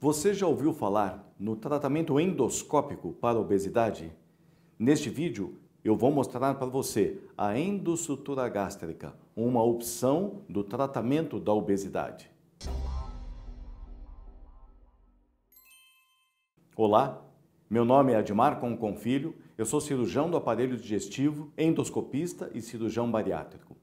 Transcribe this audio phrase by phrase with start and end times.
[0.00, 4.12] Você já ouviu falar no tratamento endoscópico para obesidade?
[4.78, 11.52] Neste vídeo, eu vou mostrar para você a endossutura gástrica, uma opção do tratamento da
[11.52, 12.30] obesidade.
[16.76, 17.20] Olá,
[17.68, 23.10] meu nome é Admar Concon Filho, eu sou cirurgião do aparelho digestivo, endoscopista e cirurgião
[23.10, 23.76] bariátrico.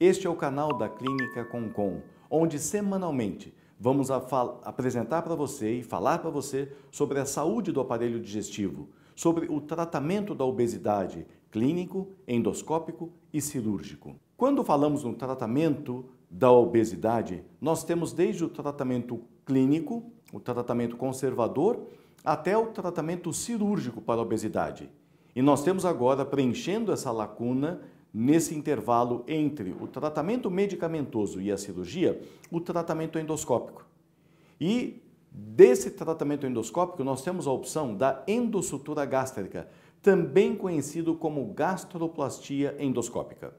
[0.00, 6.18] Este é o canal da Clínica Concon, onde semanalmente vamos apresentar para você e falar
[6.18, 13.10] para você sobre a saúde do aparelho digestivo, sobre o tratamento da obesidade clínico, endoscópico
[13.32, 14.14] e cirúrgico.
[14.36, 21.80] Quando falamos no tratamento da obesidade, nós temos desde o tratamento clínico, o tratamento conservador,
[22.22, 24.90] até o tratamento cirúrgico para a obesidade.
[25.34, 27.80] E nós temos agora preenchendo essa lacuna
[28.12, 33.84] nesse intervalo entre o tratamento medicamentoso e a cirurgia, o tratamento endoscópico.
[34.60, 39.68] E desse tratamento endoscópico, nós temos a opção da endossutura gástrica,
[40.02, 43.54] também conhecido como gastroplastia endoscópica.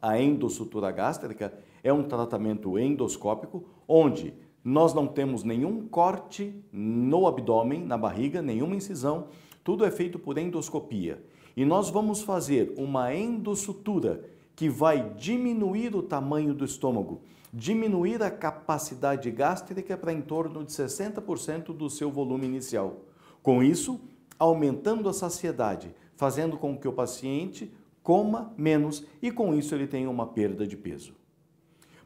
[0.00, 1.52] A endossutura gástrica
[1.82, 8.76] é um tratamento endoscópico onde nós não temos nenhum corte no abdômen, na barriga, nenhuma
[8.76, 9.28] incisão,
[9.64, 11.22] tudo é feito por endoscopia.
[11.58, 14.22] E nós vamos fazer uma endossutura
[14.54, 17.20] que vai diminuir o tamanho do estômago,
[17.52, 23.00] diminuir a capacidade gástrica para em torno de 60% do seu volume inicial.
[23.42, 23.98] Com isso,
[24.38, 30.08] aumentando a saciedade, fazendo com que o paciente coma menos e com isso ele tenha
[30.08, 31.12] uma perda de peso.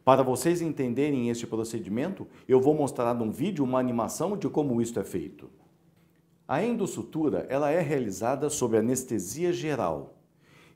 [0.03, 4.99] Para vocês entenderem este procedimento, eu vou mostrar num vídeo uma animação de como isto
[4.99, 5.51] é feito.
[6.47, 10.15] A endossutura ela é realizada sob anestesia geral.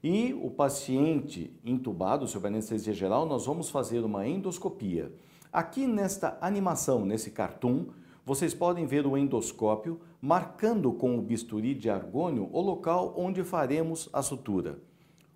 [0.03, 5.12] E o paciente intubado sob anestesia geral, nós vamos fazer uma endoscopia.
[5.53, 7.86] Aqui nesta animação, nesse cartoon,
[8.25, 14.08] vocês podem ver o endoscópio marcando com o bisturi de argônio o local onde faremos
[14.12, 14.78] a sutura.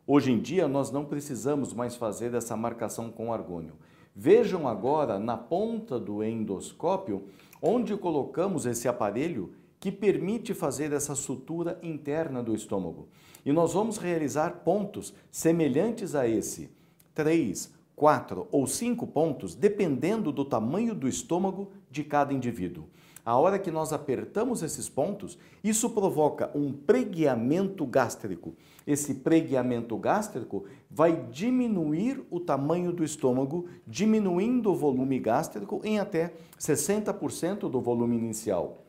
[0.06, 3.74] Hoje em dia nós não precisamos mais fazer essa marcação com argônio.
[4.14, 7.24] Vejam agora na ponta do endoscópio
[7.62, 13.08] onde colocamos esse aparelho que permite fazer essa sutura interna do estômago.
[13.44, 16.70] E nós vamos realizar pontos semelhantes a esse,
[17.14, 22.84] três, quatro ou cinco pontos, dependendo do tamanho do estômago de cada indivíduo.
[23.24, 28.54] A hora que nós apertamos esses pontos, isso provoca um pregueamento gástrico.
[28.86, 36.32] Esse pregueamento gástrico vai diminuir o tamanho do estômago, diminuindo o volume gástrico em até
[36.58, 38.84] 60% do volume inicial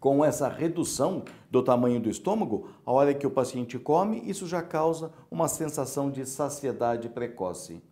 [0.00, 4.62] com essa redução do tamanho do estômago, a hora que o paciente come, isso já
[4.62, 7.82] causa uma sensação de saciedade precoce.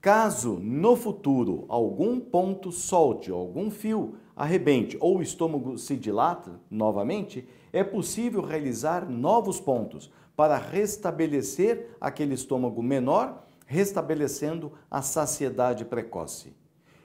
[0.00, 7.46] Caso no futuro algum ponto solte, algum fio arrebente ou o estômago se dilata novamente,
[7.72, 16.52] é possível realizar novos pontos para restabelecer aquele estômago menor, restabelecendo a saciedade precoce.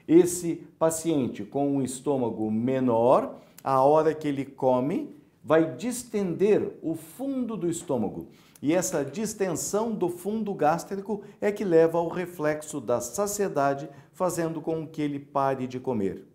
[0.08, 3.36] Esse paciente com um estômago menor
[3.68, 5.14] a hora que ele come,
[5.44, 8.30] vai distender o fundo do estômago.
[8.62, 14.88] E essa distensão do fundo gástrico é que leva ao reflexo da saciedade, fazendo com
[14.88, 16.26] que ele pare de comer.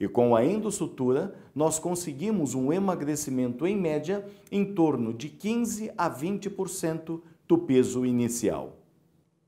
[0.00, 6.10] E com a endossutura, nós conseguimos um emagrecimento em média em torno de 15 a
[6.10, 8.78] 20% do peso inicial.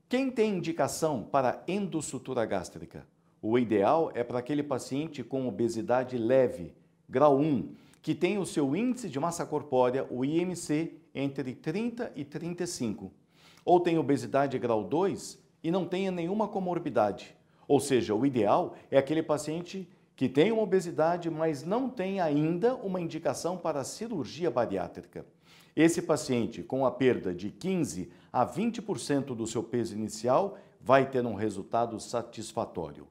[0.07, 3.03] Quem tem indicação para endossutura gástrica?
[3.41, 6.71] O ideal é para aquele paciente com obesidade leve,
[7.09, 7.69] grau 1,
[8.01, 13.11] que tem o seu índice de massa corpórea, o IMC, entre 30 e 35,
[13.63, 17.35] ou tem obesidade grau 2 e não tenha nenhuma comorbidade.
[17.67, 22.75] Ou seja, o ideal é aquele paciente que tem uma obesidade, mas não tem ainda
[22.75, 25.25] uma indicação para cirurgia bariátrica.
[25.75, 31.25] Esse paciente, com a perda de 15 a 20% do seu peso inicial, vai ter
[31.25, 33.07] um resultado satisfatório.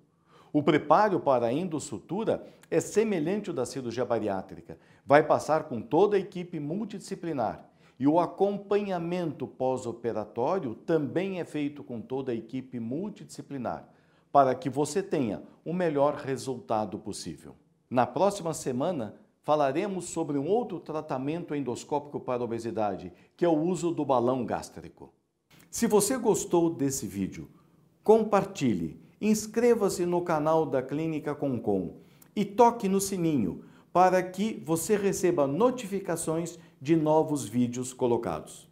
[0.54, 4.78] O preparo para a endossutura é semelhante ao da cirurgia bariátrica.
[5.04, 7.68] Vai passar com toda a equipe multidisciplinar.
[7.98, 13.88] E o acompanhamento pós-operatório também é feito com toda a equipe multidisciplinar,
[14.30, 17.56] para que você tenha o melhor resultado possível.
[17.90, 23.60] Na próxima semana, falaremos sobre um outro tratamento endoscópico para a obesidade, que é o
[23.60, 25.12] uso do balão gástrico.
[25.68, 27.50] Se você gostou desse vídeo,
[28.04, 31.96] compartilhe inscreva-se no canal da Clínica Concom
[32.34, 38.68] e toque no sininho para que você receba notificações de novos vídeos colocados.